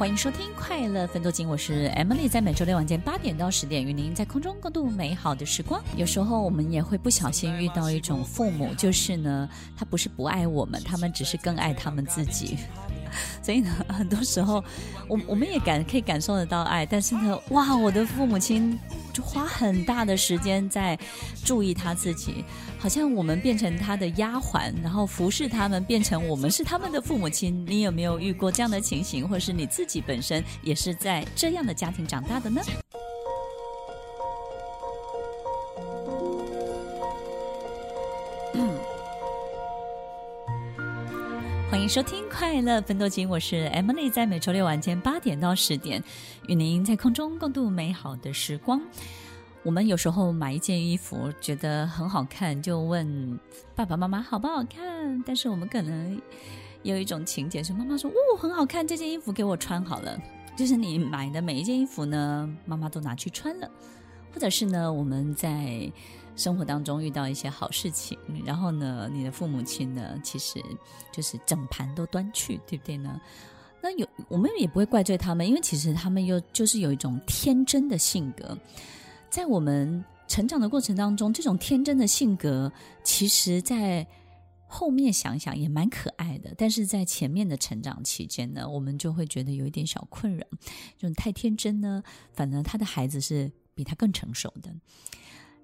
[0.00, 5.80] 欢迎收听《快乐分多金》，我是 Emily，在每周六晚间八点到十点，与您在空中共度美好的时光。
[5.96, 12.58] 有时候我们也会不小心遇到一种父母，就是呢，他不是不爱我们，他们只是更爱他们自己。
[13.40, 14.64] 所以呢，很多时候，
[15.06, 18.76] 我我们也感可以感受得到爱，但是呢，哇，我的父母亲
[19.14, 20.98] 就花很大的时间在
[21.44, 22.44] 注意他自己，
[22.78, 27.64] 好像我们变成他的丫鬟，然后服侍他们，变成我们是他们的父母亲。
[27.66, 32.60] 你有没有遇过这样的情形，或是你自己本身也是在这样的家庭长大的呢？
[41.74, 46.00] 欢迎收听《快乐分多金》，我是 Emily，在每周六晚间八点到十点，
[46.46, 48.80] 与您在空中共度美好的时光。
[49.64, 53.40] 我们有时候买一件衣服，觉得很好看，就问
[53.74, 55.20] 爸爸妈妈好不好看。
[55.26, 56.22] 但是我们可能
[56.84, 60.16] 有一种情节是，妈妈说：“哦，很好看，这件衣服给我穿好了。”
[60.56, 63.68] 就是你买的每一件衣服呢，妈妈都拿去穿了，
[64.34, 65.90] 或者是呢，我们在。
[66.36, 70.60] 生活当中遇到一些好事情，然后呢，你的父母亲呢，其实
[71.12, 73.20] 就是整盘都端去，对不对呢？
[73.80, 78.58] 那有我们也不会怪罪他们，因为其实他们又就是有一种天真的性格，
[79.30, 82.72] 在我们成长的过程当中，这种天真的性格，
[83.04, 84.04] 其实在
[84.66, 90.44] 后面想想也蛮可爱的，但是在前面的成长期间呢，我们就会觉得有一点小困扰，
[90.98, 94.74] 就太天真呢，反而他的孩子是比他更成熟的。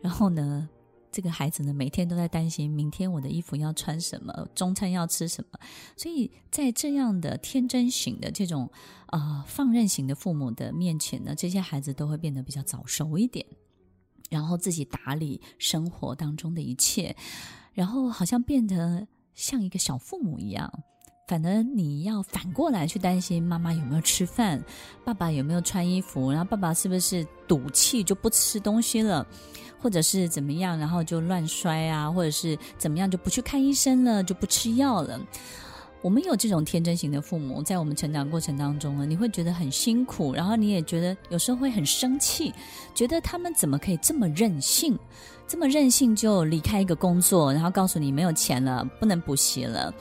[0.00, 0.68] 然后呢，
[1.10, 5.58] 这个孩子呢，每天都在担心明天我的衣服要穿什么，中餐要吃什么。
[5.96, 8.70] 所以在这样的天真型的这种、
[9.08, 13.44] 呃、放任型的父母的面前呢，这些孩子都会变得比较早熟一点，
[14.30, 17.16] 然后自己打理生活当中的一切，
[17.72, 20.82] 然后好像变得像一个小父母一样。
[21.28, 24.60] 反而你要反过来去担心妈妈有没有吃饭，
[25.04, 29.24] 爸爸有没有穿衣服，然后爸爸是不是赌气就不吃东西了。
[29.80, 35.20] 或者是怎么样，然后就乱摔啊，或者是怎么样就不去看医生了，就不吃药了。
[36.02, 42.52] 我们有这种天真型的父母，在我们成长过程当中呢，你会觉得很辛苦，然后你也觉得有时候会很生气，
[42.92, 44.98] 觉得他们怎么可以这么任性，
[45.46, 49.94] 这么任性就离开一个工作，然后告诉你没有钱了，不能补习了。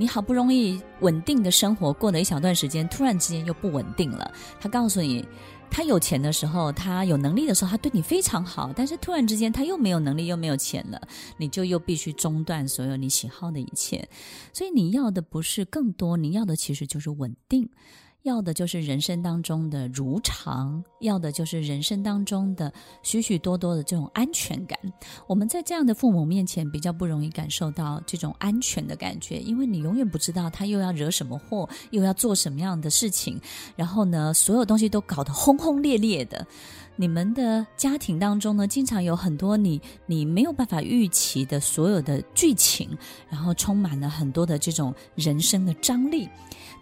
[0.00, 4.32] 你好不容易稳定的生活过了一小段时间，突然之间又不稳定了。
[4.58, 5.22] 他告诉你。
[5.72, 8.72] 他有钱的时候，他有能力的时候，他对你非常好。
[8.74, 11.00] 但是突然之间，他又没有能力，又没有钱了，
[11.36, 14.08] 你就又必须中断所有你喜好的一切。
[14.52, 17.68] 所以你要的不是更多，你要的其实就是稳定。
[18.22, 22.70] 要的就是人生当中的如常，要的就是人生当中的
[23.02, 24.78] 许许多多的这种安全感。
[25.26, 33.40] 我们在这样的父母面前比较不容易感受到这种安全的感觉，因为你永远不知道他又要惹什么祸，又要做什么样的事情。
[33.74, 36.46] 然后呢，所有东西都搞得轰轰烈烈的。
[37.00, 42.90] 你们的家庭当中呢，经常有很多你你没有办法预期的所有的剧情，
[43.30, 46.28] 然后充满了很多的这种人生的张力。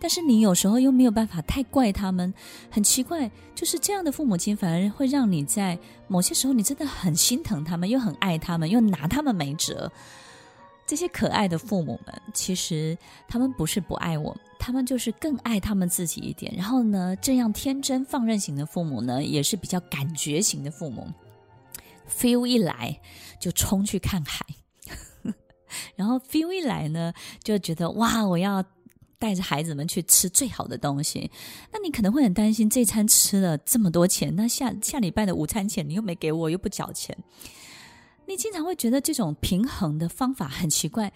[0.00, 2.34] 但是你有时候又没有办法太怪他们，
[2.68, 9.88] 很奇怪，就是这样的父母亲反而会让你在某些时候你真的很心疼他们，又很爱他们，又拿他们没辙。
[10.88, 12.96] 这些可爱的父母们，其实
[13.28, 16.52] 他们不是不爱我，他们就是更爱他们自己一点。
[16.56, 21.06] 然后呢，这样天真放任型的父母呢，也是比较感觉型的父母
[22.10, 22.98] ，feel 一来
[23.38, 24.46] 就冲去看海，
[25.94, 27.12] 然后 feel 一来呢
[27.44, 28.64] 就觉得哇，我要。
[29.20, 31.28] 带着孩子们去吃最好的东西，
[31.72, 37.18] 那你可能会很担心，这餐吃了这么多钱，那下下礼拜的午餐钱你又没给我，又不缴钱，
[38.28, 41.10] 你经常会觉得这种平衡的方法很奇怪，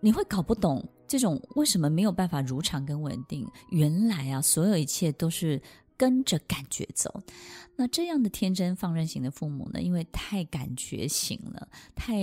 [0.00, 3.44] 你会搞不懂这种为什么没有办法如常跟稳定。
[3.70, 5.60] 原来啊，所有一切都是
[5.96, 7.20] 跟着感觉走。
[7.74, 12.16] 那这样的天真放任型的父母呢，因为太感觉型了，太。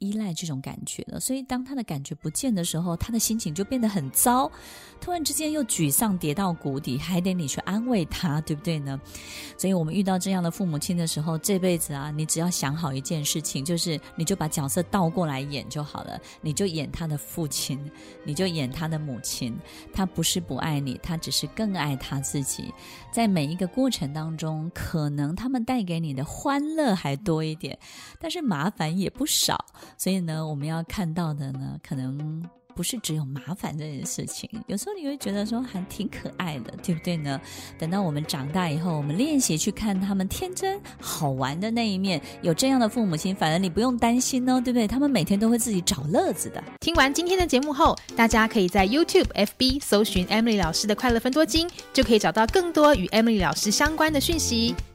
[0.00, 4.50] 依赖这种感觉了，所以当他的感觉不见的时候，他的心情就变得很糟，
[4.98, 8.98] 突然之间又沮丧，跌到谷底，还得你去安慰他，对不对呢？
[9.58, 17.78] 所以我们遇到这样的父母亲的时候，这辈子啊，你只要想好一件事情，就是你就把角色倒过来演就好了，你就演他的父亲，
[18.24, 19.54] 你就演他的母亲，
[19.92, 22.72] 他不是不爱你，他只是更爱他自己。
[23.12, 27.78] 在每一个过程当中，可能他们带给你的欢乐还多一点，
[28.18, 29.62] 但是麻烦也不少。
[29.96, 32.42] 所以呢，我们要看到的呢，可能
[32.74, 37.38] 不是只有麻烦这件事情，有时候你会觉得说还挺可爱的，对不对呢？
[37.78, 44.86] 等到我们长大以后，我们练习去看他们天真好玩的那一面，有这样的父母亲，反而你不用担心哦，对不对？
[44.86, 46.62] 他们每天都会自己找乐子的。
[46.80, 54.74] 听完今天的节目后，大家可以在 YouTube、FB 搜寻 Emily 老师的快乐分多金，就可以找到更多与 Emily 老师相关的讯息。